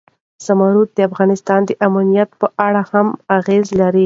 زمرد 0.45 0.89
د 0.97 0.99
افغانستان 1.09 1.59
د 1.65 1.71
امنیت 1.87 2.29
په 2.41 2.47
اړه 2.67 2.81
هم 2.91 3.07
اغېز 3.37 3.65
لري. 3.81 3.99